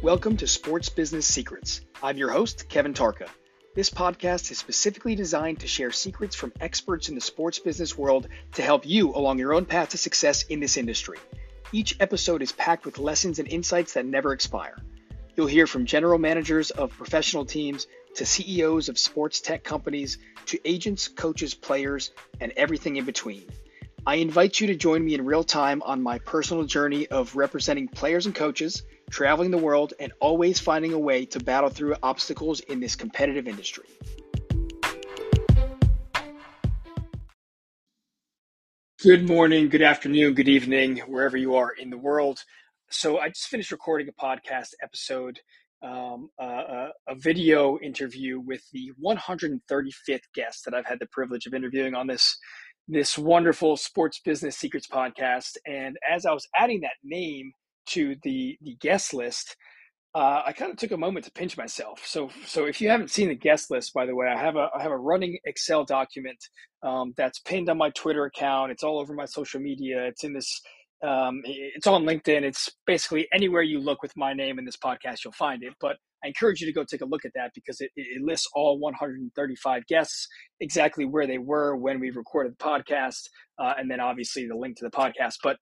[0.00, 1.80] Welcome to Sports Business Secrets.
[2.00, 3.28] I'm your host, Kevin Tarka.
[3.74, 8.28] This podcast is specifically designed to share secrets from experts in the sports business world
[8.52, 11.18] to help you along your own path to success in this industry.
[11.72, 14.76] Each episode is packed with lessons and insights that never expire.
[15.34, 20.60] You'll hear from general managers of professional teams to CEOs of sports tech companies to
[20.64, 23.46] agents, coaches, players, and everything in between.
[24.08, 27.88] I invite you to join me in real time on my personal journey of representing
[27.88, 32.60] players and coaches, traveling the world, and always finding a way to battle through obstacles
[32.60, 33.84] in this competitive industry.
[39.02, 42.40] Good morning, good afternoon, good evening, wherever you are in the world
[42.90, 45.40] so I just finished recording a podcast episode,
[45.82, 51.54] um, uh, a video interview with the 135th guest that I've had the privilege of
[51.54, 52.38] interviewing on this
[52.88, 55.56] this wonderful sports business secrets podcast.
[55.66, 57.52] And as I was adding that name
[57.90, 59.56] to the the guest list,
[60.14, 62.04] uh, I kind of took a moment to pinch myself.
[62.04, 64.68] So, so if you haven't seen the guest list, by the way, I have a
[64.74, 66.38] I have a running Excel document
[66.82, 68.72] um, that's pinned on my Twitter account.
[68.72, 70.06] It's all over my social media.
[70.06, 70.60] It's in this
[71.06, 72.42] um, it's on LinkedIn.
[72.42, 75.74] It's basically anywhere you look with my name in this podcast, you'll find it.
[75.80, 78.48] But I encourage you to go take a look at that because it, it lists
[78.54, 80.26] all 135 guests,
[80.60, 84.76] exactly where they were when we recorded the podcast, uh, and then obviously the link
[84.78, 85.36] to the podcast.
[85.42, 85.58] But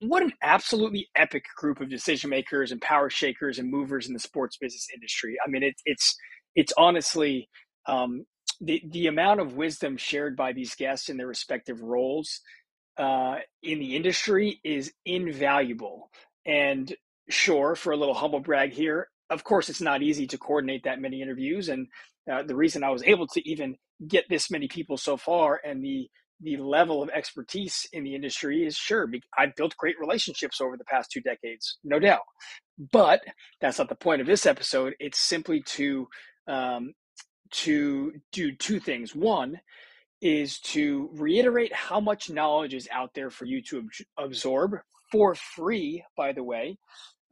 [0.00, 4.20] what an absolutely epic group of decision makers and power shakers and movers in the
[4.20, 5.36] sports business industry.
[5.44, 6.16] I mean, it, it's
[6.56, 7.48] it's honestly
[7.86, 8.24] um,
[8.60, 12.40] the the amount of wisdom shared by these guests in their respective roles
[13.00, 16.10] uh, in the industry is invaluable.
[16.44, 16.94] And
[17.30, 21.00] sure, for a little humble brag here, of course, it's not easy to coordinate that
[21.00, 21.70] many interviews.
[21.70, 21.86] And
[22.30, 25.82] uh, the reason I was able to even get this many people so far and
[25.82, 26.08] the
[26.42, 29.06] the level of expertise in the industry is sure
[29.36, 32.22] I've built great relationships over the past two decades, no doubt.
[32.92, 33.20] But
[33.60, 34.94] that's not the point of this episode.
[35.00, 36.08] It's simply to
[36.48, 36.94] um,
[37.52, 39.14] to do two things.
[39.14, 39.60] One
[40.20, 44.72] is to reiterate how much knowledge is out there for you to ab- absorb
[45.10, 46.78] for free, by the way.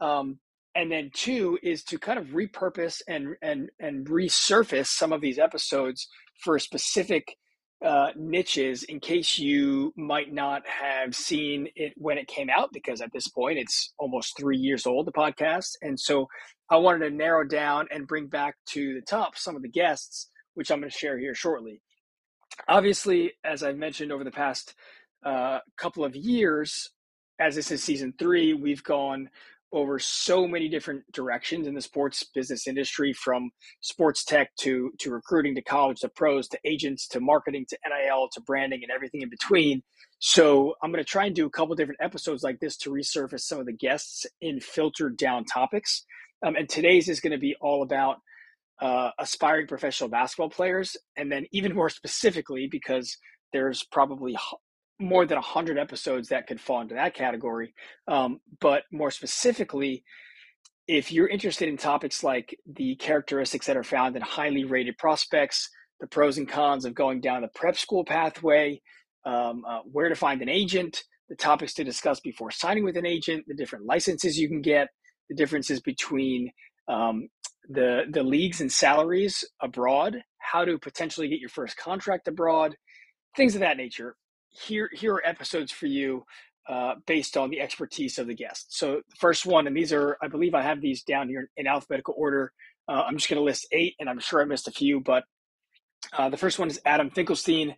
[0.01, 0.39] Um,
[0.75, 5.39] and then two is to kind of repurpose and and and resurface some of these
[5.39, 6.09] episodes
[6.43, 7.37] for specific
[7.85, 13.01] uh, niches in case you might not have seen it when it came out because
[13.01, 16.27] at this point it's almost three years old the podcast and so
[16.71, 20.29] i wanted to narrow down and bring back to the top some of the guests
[20.55, 21.81] which i'm going to share here shortly
[22.67, 24.75] obviously, as I've mentioned over the past
[25.25, 26.91] uh, couple of years,
[27.39, 29.31] as this is season three, we've gone
[29.73, 35.11] over so many different directions in the sports business industry from sports tech to to
[35.11, 39.23] recruiting to college to pros to agents to marketing to NIL to branding and everything
[39.23, 39.83] in between.
[40.21, 43.41] So I'm going to try and do a couple different episodes like this to resurface
[43.41, 46.05] some of the guests in filtered down topics.
[46.45, 48.19] Um, and today's is going to be all about
[48.81, 53.17] uh, aspiring professional basketball players, and then even more specifically, because
[53.53, 54.37] there's probably
[55.01, 57.75] more than 100 episodes that could fall into that category.
[58.09, 60.05] Um, but more specifically,
[60.87, 65.69] if you're interested in topics like the characteristics that are found in highly rated prospects,
[66.01, 68.81] the pros and cons of going down the prep school pathway,
[69.27, 73.07] um, uh, where to find an agent, the topics to discuss before signing with an
[73.07, 74.89] agent, the different licenses you can get,
[75.29, 76.51] the differences between
[76.89, 77.29] um,
[77.69, 82.77] the the leagues and salaries abroad, how to potentially get your first contract abroad,
[83.37, 84.17] things of that nature.
[84.51, 86.25] Here here are episodes for you
[86.69, 88.77] uh, based on the expertise of the guest.
[88.77, 91.67] So the first one, and these are I believe I have these down here in
[91.67, 92.53] alphabetical order.
[92.89, 95.25] Uh, I'm just going to list eight, and I'm sure I missed a few, but
[96.17, 97.77] uh, the first one is Adam Finkelstein.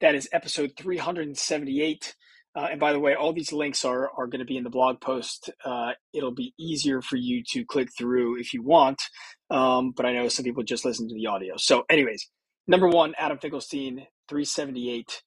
[0.00, 2.14] That is episode 378.
[2.56, 4.70] Uh, and by the way, all these links are, are going to be in the
[4.70, 5.50] blog post.
[5.64, 9.00] Uh, it'll be easier for you to click through if you want.
[9.50, 11.54] Um, but I know some people just listen to the audio.
[11.58, 12.28] So, anyways,
[12.66, 15.22] number one, Adam Finkelstein, 378.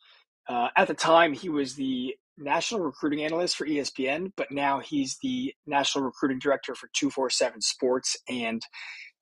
[0.49, 5.17] Uh, at the time, he was the national recruiting analyst for ESPN, but now he's
[5.21, 8.61] the national recruiting director for 247 Sports and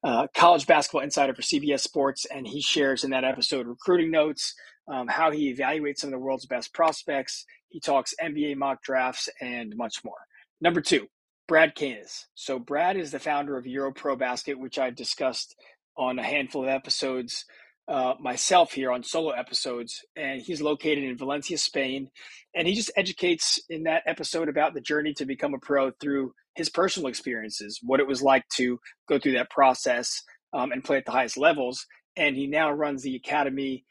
[0.03, 2.25] uh, college basketball insider for CBS Sports.
[2.25, 4.53] And he shares in that episode recruiting notes,
[4.87, 7.45] um, how he evaluates some of the world's best prospects.
[7.69, 10.17] He talks NBA mock drafts and much more.
[10.61, 11.07] Number two,
[11.47, 12.27] Brad Canas.
[12.35, 15.55] So Brad is the founder of Euro Pro Basket, which I've discussed
[15.97, 17.45] on a handful of episodes
[17.87, 22.09] uh, myself here on solo episodes, and he's located in Valencia, Spain.
[22.53, 26.33] And he just educates in that episode about the journey to become a pro through
[26.55, 30.21] his personal experiences, what it was like to go through that process
[30.53, 31.85] um, and play at the highest levels.
[32.17, 33.85] And he now runs the academy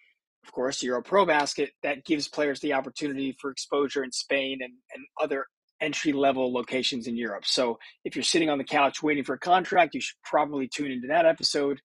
[0.46, 4.72] of course, Euro Pro Basket, that gives players the opportunity for exposure in Spain and,
[4.94, 5.46] and other
[5.80, 7.44] entry level locations in Europe.
[7.44, 10.92] So if you're sitting on the couch waiting for a contract, you should probably tune
[10.92, 11.80] into that episode.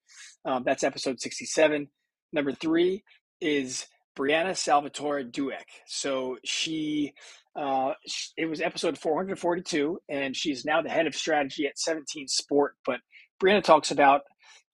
[0.46, 1.88] Um, that's episode 67.
[2.34, 3.04] Number three
[3.42, 3.88] is
[4.18, 5.66] Brianna Salvatore Dueck.
[5.88, 7.14] So she,
[7.56, 7.94] uh,
[8.38, 12.76] it was episode 442, and she's now the head of strategy at 17 Sport.
[12.86, 13.00] But
[13.42, 14.22] Brianna talks about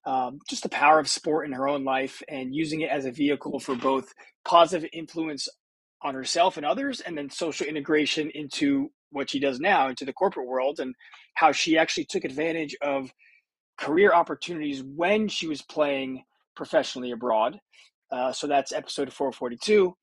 [0.07, 3.11] um, just the power of sport in her own life and using it as a
[3.11, 4.13] vehicle for both
[4.45, 5.49] positive influence
[6.01, 10.13] on herself and others, and then social integration into what she does now, into the
[10.13, 10.95] corporate world, and
[11.33, 13.11] how she actually took advantage of
[13.77, 16.23] career opportunities when she was playing
[16.55, 17.59] professionally abroad.
[18.09, 19.93] Uh, so that's episode 442.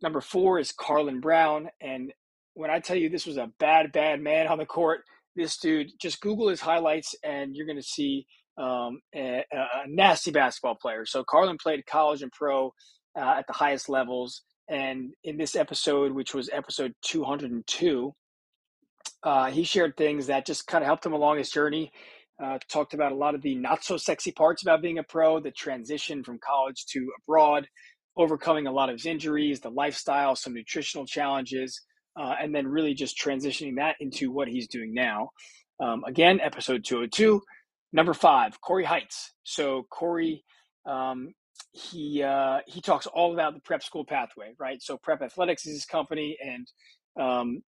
[0.00, 1.68] Number four is Carlon Brown.
[1.78, 2.10] And
[2.54, 5.02] when I tell you this was a bad, bad man on the court,
[5.36, 8.26] this dude, just Google his highlights and you're going to see
[8.58, 11.06] um, a, a, nasty basketball player.
[11.06, 12.72] So Carlon played college and pro
[13.16, 14.42] uh, at the highest levels.
[14.68, 18.12] And in this episode, which was episode 202,
[19.24, 21.92] uh, he shared things that just kind of helped him along his journey.
[22.42, 25.38] Uh, talked about a lot of the not so sexy parts about being a pro,
[25.38, 27.68] the transition from college to abroad,
[28.16, 31.80] overcoming a lot of his injuries, the lifestyle, some nutritional challenges,
[32.16, 35.30] uh, and then really just transitioning that into what he's doing now.
[35.80, 37.42] Um, again, episode 202.
[37.92, 39.32] Number five, Corey Heights.
[39.44, 40.44] So Corey,
[40.86, 41.34] um,
[41.72, 44.82] he uh, he talks all about the prep school pathway, right?
[44.82, 46.66] So Prep Athletics is his company, and
[47.20, 47.62] um,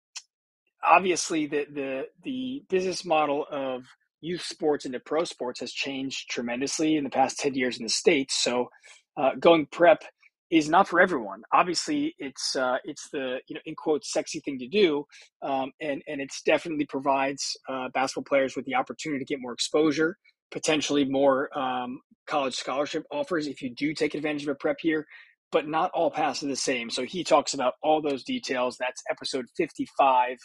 [0.84, 3.84] obviously the the the business model of
[4.22, 7.90] youth sports into pro sports has changed tremendously in the past 10 years in the
[7.90, 8.70] states so
[9.18, 10.04] uh, going prep
[10.52, 11.42] is not for everyone.
[11.54, 15.06] Obviously it's uh, it's the you know in quotes sexy thing to do
[15.42, 19.54] um, and and it's definitely provides uh, basketball players with the opportunity to get more
[19.54, 20.18] exposure
[20.52, 25.06] potentially more um, college scholarship offers if you do take advantage of a prep year
[25.52, 26.90] but not all paths are the same.
[26.90, 28.78] So he talks about all those details.
[28.80, 30.38] That's episode 55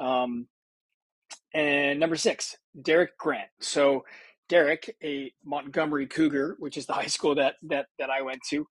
[0.00, 0.46] um,
[1.54, 3.48] and number six, Derek Grant.
[3.60, 4.04] So
[4.48, 8.66] Derek, a Montgomery Cougar, which is the high school that that that I went to,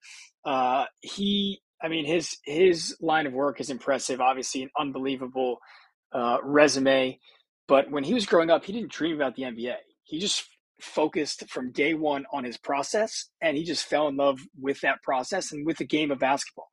[0.48, 4.22] uh, he, I mean, his his line of work is impressive.
[4.22, 5.58] Obviously, an unbelievable
[6.14, 7.20] uh, resume.
[7.68, 9.76] But when he was growing up, he didn't dream about the NBA.
[10.06, 10.46] He just
[10.80, 15.04] focused from day one on his process, and he just fell in love with that
[15.04, 16.70] process and with the game of basketball,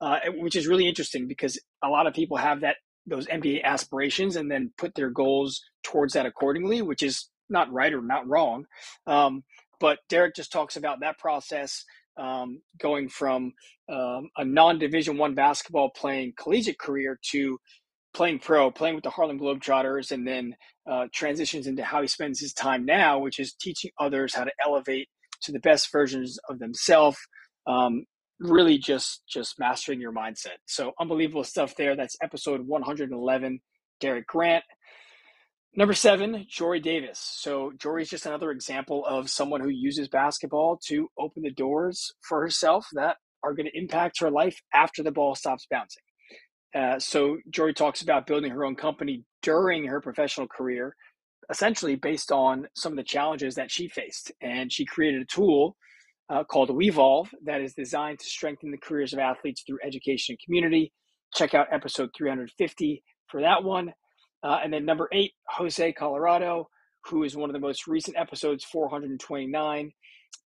[0.00, 2.76] uh, which is really interesting because a lot of people have that
[3.08, 7.92] those NBA aspirations and then put their goals towards that accordingly, which is not right
[7.92, 8.66] or not wrong.
[9.06, 9.42] Um,
[9.80, 11.84] but Derek just talks about that process
[12.18, 13.52] um, going from
[13.90, 17.58] um, a non-division one basketball playing collegiate career to
[18.14, 20.54] playing pro, playing with the Harlem Globetrotters, and then
[20.90, 24.52] uh, transitions into how he spends his time now, which is teaching others how to
[24.64, 25.08] elevate
[25.42, 27.18] to the best versions of themselves
[27.66, 28.04] um,
[28.40, 30.56] really just just mastering your mindset.
[30.66, 31.96] So unbelievable stuff there.
[31.96, 33.60] That's episode 111.
[34.00, 34.64] Derek Grant.
[35.78, 37.18] Number seven, Jory Davis.
[37.20, 42.14] So Jory is just another example of someone who uses basketball to open the doors
[42.26, 46.02] for herself that are going to impact her life after the ball stops bouncing.
[46.74, 50.96] Uh, so Jory talks about building her own company during her professional career,
[51.50, 55.76] essentially based on some of the challenges that she faced, and she created a tool
[56.30, 60.40] uh, called WeVolve that is designed to strengthen the careers of athletes through education and
[60.42, 60.90] community.
[61.34, 63.92] Check out episode 350 for that one.
[64.46, 66.68] Uh, and then number eight, Jose Colorado,
[67.06, 69.92] who is one of the most recent episodes, 429.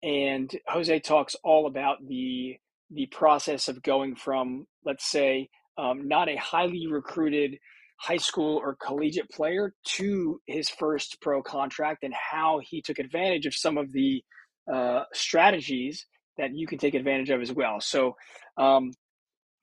[0.04, 2.58] And Jose talks all about the
[2.90, 7.58] the process of going from, let's say, um, not a highly recruited
[8.00, 13.46] high school or collegiate player to his first pro contract and how he took advantage
[13.46, 14.24] of some of the
[14.72, 16.06] uh, strategies
[16.38, 17.82] that you can take advantage of as well.
[17.82, 18.16] So,
[18.58, 18.92] um,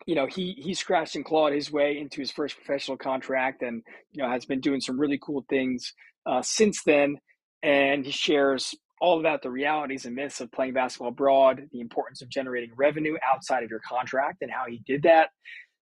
[0.06, 3.82] you know, he he scratched and clawed his way into his first professional contract, and
[4.12, 5.92] you know has been doing some really cool things
[6.26, 7.16] uh, since then.
[7.62, 12.22] And he shares all about the realities and myths of playing basketball abroad, the importance
[12.22, 15.30] of generating revenue outside of your contract, and how he did that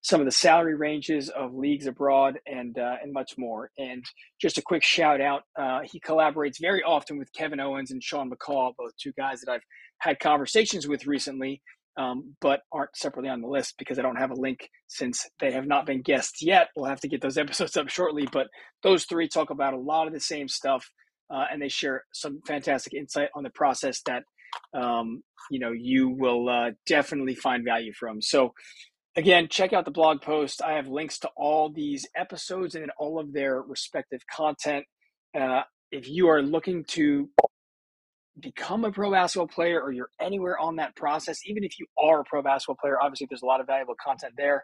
[0.03, 3.71] some of the salary ranges of leagues abroad and uh, and much more.
[3.77, 4.03] And
[4.39, 8.29] just a quick shout out, uh, he collaborates very often with Kevin Owens and Sean
[8.29, 9.63] McCall, both two guys that I've
[9.99, 11.61] had conversations with recently,
[11.97, 15.51] um, but aren't separately on the list because I don't have a link since they
[15.51, 16.69] have not been guests yet.
[16.75, 18.27] We'll have to get those episodes up shortly.
[18.31, 18.47] But
[18.83, 20.89] those three talk about a lot of the same stuff,
[21.33, 24.23] uh, and they share some fantastic insight on the process that
[24.73, 28.21] um, you know you will uh, definitely find value from.
[28.21, 28.51] So
[29.15, 30.63] Again, check out the blog post.
[30.63, 34.87] I have links to all these episodes and all of their respective content.
[35.39, 37.29] Uh, if you are looking to
[38.39, 42.21] become a pro basketball player or you're anywhere on that process, even if you are
[42.21, 44.63] a pro basketball player, obviously there's a lot of valuable content there.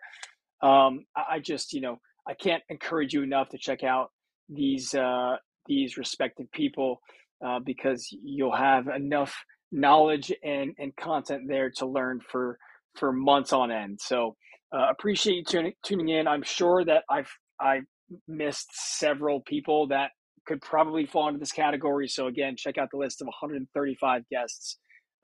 [0.62, 4.12] Um, I just, you know, I can't encourage you enough to check out
[4.50, 7.00] these uh, these respected people
[7.46, 9.36] uh, because you'll have enough
[9.72, 12.58] knowledge and, and content there to learn for
[12.96, 14.00] for months on end.
[14.02, 14.36] So
[14.76, 16.28] uh, appreciate you tuning, tuning in.
[16.28, 17.82] I'm sure that I've I
[18.28, 20.12] missed several people that
[20.46, 22.08] could probably fall into this category.
[22.08, 24.78] So again, check out the list of 135 guests,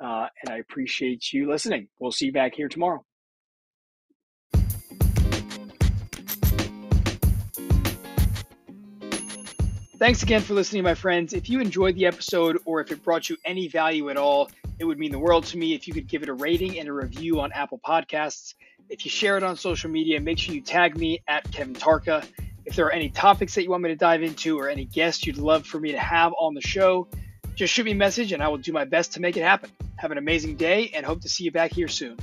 [0.03, 1.87] uh, and I appreciate you listening.
[1.99, 3.03] We'll see you back here tomorrow.
[9.97, 11.31] Thanks again for listening, my friends.
[11.31, 14.83] If you enjoyed the episode or if it brought you any value at all, it
[14.83, 16.91] would mean the world to me if you could give it a rating and a
[16.91, 18.55] review on Apple Podcasts.
[18.89, 22.27] If you share it on social media, make sure you tag me at Kevin Tarka.
[22.65, 25.25] If there are any topics that you want me to dive into or any guests
[25.25, 27.07] you'd love for me to have on the show,
[27.53, 29.71] just shoot me a message and I will do my best to make it happen.
[29.97, 32.17] Have an amazing day and hope to see you back here soon.